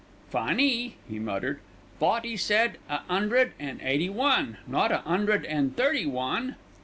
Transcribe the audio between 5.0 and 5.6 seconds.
'undred